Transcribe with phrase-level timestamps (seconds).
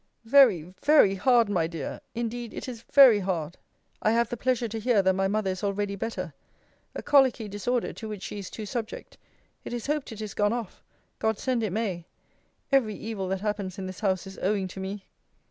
[0.25, 2.01] Very, very hard, my dear!
[2.15, 3.57] Indeed it is very hard.
[4.01, 6.33] I have the pleasure to hear that my mother is already better.
[6.95, 9.19] A colicky disorder, to which she is too subject.
[9.63, 10.81] It is hoped it is gone off
[11.19, 12.07] God send it may!
[12.71, 15.05] Every evil that happens in this house is owing to me!